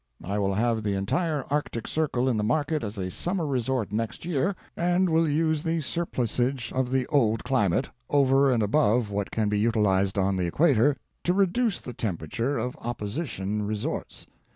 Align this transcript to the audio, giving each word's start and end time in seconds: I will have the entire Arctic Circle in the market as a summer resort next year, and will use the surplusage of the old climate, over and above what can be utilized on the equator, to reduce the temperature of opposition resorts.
I 0.23 0.39
will 0.39 0.55
have 0.55 0.81
the 0.81 0.95
entire 0.95 1.45
Arctic 1.51 1.85
Circle 1.87 2.27
in 2.27 2.35
the 2.37 2.43
market 2.43 2.83
as 2.83 2.97
a 2.97 3.11
summer 3.11 3.45
resort 3.45 3.91
next 3.91 4.25
year, 4.25 4.55
and 4.75 5.07
will 5.07 5.29
use 5.29 5.61
the 5.61 5.79
surplusage 5.79 6.73
of 6.73 6.89
the 6.89 7.05
old 7.05 7.43
climate, 7.43 7.91
over 8.09 8.51
and 8.51 8.63
above 8.63 9.11
what 9.11 9.29
can 9.29 9.47
be 9.47 9.59
utilized 9.59 10.17
on 10.17 10.37
the 10.37 10.47
equator, 10.47 10.97
to 11.23 11.35
reduce 11.35 11.79
the 11.79 11.93
temperature 11.93 12.57
of 12.57 12.75
opposition 12.79 13.61
resorts. 13.67 14.25